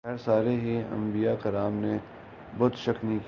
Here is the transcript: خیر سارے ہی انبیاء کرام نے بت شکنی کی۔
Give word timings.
خیر 0.03 0.17
سارے 0.17 0.55
ہی 0.55 0.81
انبیاء 0.91 1.33
کرام 1.41 1.73
نے 1.73 1.97
بت 2.57 2.75
شکنی 2.75 3.13
کی۔ 3.13 3.17